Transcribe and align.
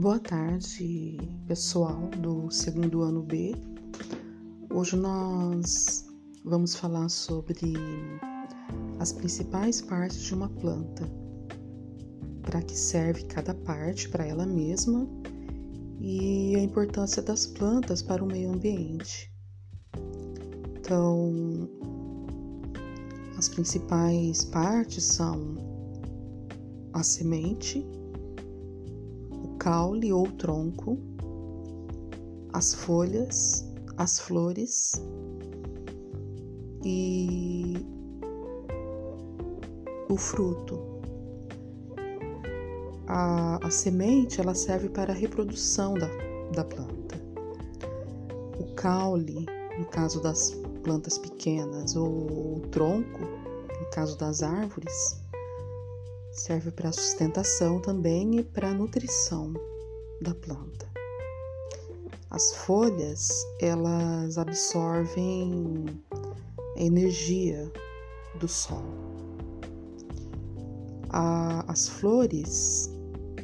Boa 0.00 0.18
tarde, 0.18 1.18
pessoal 1.46 2.08
do 2.22 2.50
segundo 2.50 3.02
ano 3.02 3.22
B. 3.22 3.54
Hoje 4.72 4.96
nós 4.96 6.06
vamos 6.42 6.74
falar 6.74 7.10
sobre 7.10 7.74
as 8.98 9.12
principais 9.12 9.82
partes 9.82 10.22
de 10.22 10.32
uma 10.32 10.48
planta, 10.48 11.06
para 12.40 12.62
que 12.62 12.74
serve 12.74 13.24
cada 13.24 13.52
parte 13.52 14.08
para 14.08 14.24
ela 14.24 14.46
mesma 14.46 15.06
e 16.00 16.56
a 16.56 16.60
importância 16.60 17.20
das 17.20 17.46
plantas 17.46 18.00
para 18.00 18.24
o 18.24 18.26
meio 18.26 18.54
ambiente. 18.54 19.30
Então, 20.78 21.68
as 23.36 23.50
principais 23.50 24.46
partes 24.46 25.04
são 25.04 25.56
a 26.94 27.02
semente, 27.02 27.86
caule 29.60 30.10
ou 30.10 30.26
tronco, 30.26 30.98
as 32.50 32.72
folhas, 32.72 33.70
as 33.98 34.18
flores 34.18 34.94
e 36.82 37.74
o 40.08 40.16
fruto. 40.16 40.80
A, 43.06 43.58
a 43.62 43.70
semente 43.70 44.40
ela 44.40 44.54
serve 44.54 44.88
para 44.88 45.12
a 45.12 45.14
reprodução 45.14 45.92
da, 45.92 46.08
da 46.54 46.64
planta. 46.64 47.20
O 48.58 48.74
caule, 48.74 49.44
no 49.78 49.84
caso 49.84 50.22
das 50.22 50.52
plantas 50.82 51.18
pequenas, 51.18 51.94
ou 51.96 52.56
o 52.56 52.60
tronco, 52.70 53.20
no 53.20 53.90
caso 53.90 54.16
das 54.16 54.42
árvores, 54.42 55.22
serve 56.32 56.70
para 56.70 56.92
sustentação 56.92 57.80
também 57.80 58.38
e 58.38 58.44
para 58.44 58.72
nutrição 58.72 59.52
da 60.22 60.34
planta. 60.34 60.88
As 62.30 62.54
folhas, 62.54 63.28
elas 63.60 64.38
absorvem 64.38 65.84
a 66.76 66.80
energia 66.80 67.70
do 68.38 68.46
sol. 68.46 68.84
A, 71.08 71.64
as 71.70 71.88
flores, 71.88 72.88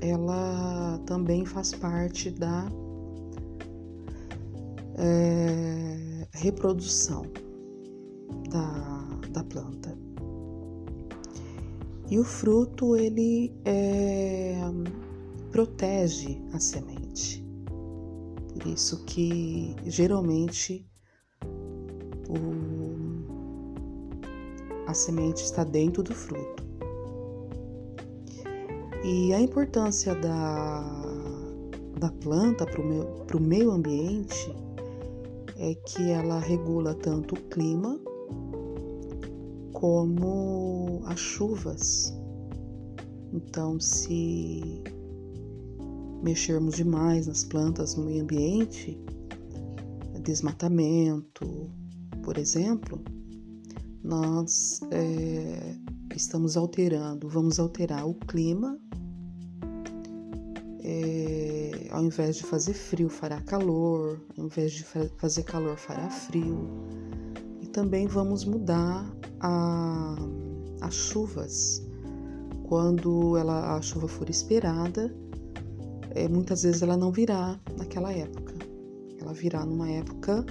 ela 0.00 1.00
também 1.06 1.44
faz 1.44 1.74
parte 1.74 2.30
da 2.30 2.70
é, 4.96 6.28
reprodução 6.32 7.22
da, 8.50 9.28
da 9.30 9.42
planta. 9.42 10.07
E 12.10 12.18
o 12.18 12.24
fruto 12.24 12.96
ele 12.96 13.52
é, 13.64 14.54
protege 15.50 16.40
a 16.52 16.58
semente. 16.58 17.44
Por 18.52 18.66
isso 18.66 19.04
que 19.04 19.76
geralmente 19.84 20.88
o, 22.28 22.38
a 24.86 24.94
semente 24.94 25.44
está 25.44 25.64
dentro 25.64 26.02
do 26.02 26.14
fruto. 26.14 26.66
E 29.04 29.32
a 29.32 29.40
importância 29.40 30.14
da, 30.14 30.80
da 31.98 32.10
planta 32.10 32.66
para 32.66 32.80
o 32.80 32.84
meio, 32.86 33.40
meio 33.40 33.70
ambiente 33.70 34.54
é 35.56 35.74
que 35.74 36.10
ela 36.10 36.38
regula 36.38 36.94
tanto 36.94 37.34
o 37.34 37.40
clima 37.48 38.00
como 39.78 41.02
as 41.04 41.20
chuvas. 41.20 42.12
Então, 43.32 43.78
se 43.78 44.82
mexermos 46.20 46.74
demais 46.74 47.28
nas 47.28 47.44
plantas 47.44 47.94
no 47.94 48.04
meio 48.04 48.24
ambiente, 48.24 49.00
desmatamento, 50.20 51.70
por 52.24 52.38
exemplo, 52.38 53.00
nós 54.02 54.80
é, 54.90 55.76
estamos 56.12 56.56
alterando, 56.56 57.28
vamos 57.28 57.60
alterar 57.60 58.04
o 58.04 58.14
clima. 58.14 58.76
É, 60.82 61.86
ao 61.92 62.02
invés 62.02 62.36
de 62.36 62.42
fazer 62.42 62.74
frio, 62.74 63.08
fará 63.08 63.40
calor, 63.42 64.20
ao 64.36 64.46
invés 64.46 64.72
de 64.72 64.82
fazer 65.18 65.44
calor, 65.44 65.76
fará 65.76 66.10
frio. 66.10 66.68
Também 67.78 68.08
vamos 68.08 68.44
mudar 68.44 69.08
a, 69.38 70.16
as 70.80 70.94
chuvas. 70.94 71.80
Quando 72.64 73.36
ela, 73.36 73.76
a 73.76 73.80
chuva 73.80 74.08
for 74.08 74.28
esperada, 74.28 75.14
é, 76.10 76.26
muitas 76.26 76.64
vezes 76.64 76.82
ela 76.82 76.96
não 76.96 77.12
virá 77.12 77.56
naquela 77.76 78.12
época. 78.12 78.52
Ela 79.20 79.32
virá 79.32 79.64
numa 79.64 79.88
época 79.88 80.44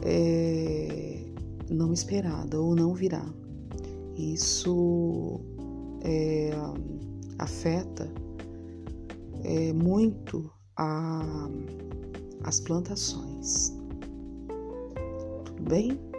é, 0.00 1.22
não 1.68 1.92
esperada 1.92 2.58
ou 2.58 2.74
não 2.74 2.94
virá. 2.94 3.26
Isso 4.16 5.38
é, 6.02 6.50
afeta 7.38 8.10
é, 9.44 9.70
muito 9.74 10.50
a, 10.78 11.46
as 12.44 12.58
plantações. 12.58 13.76
Tudo 15.44 15.62
bem? 15.68 16.11